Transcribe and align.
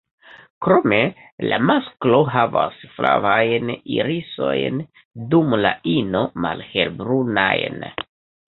Krome 0.67 0.97
la 1.51 1.59
masklo 1.71 2.21
havas 2.37 2.79
flavajn 2.95 3.71
irisojn, 3.99 4.81
dum 5.35 5.57
la 5.67 5.75
ino 5.95 6.27
malhelbrunajn. 6.47 7.83